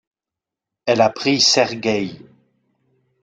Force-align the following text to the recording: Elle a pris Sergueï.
Elle 0.87 1.01
a 1.01 1.11
pris 1.11 1.39
Sergueï. 1.39 2.25